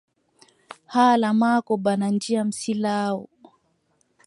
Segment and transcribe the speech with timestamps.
[0.93, 3.23] Haala maako bana ndiyam silaawo.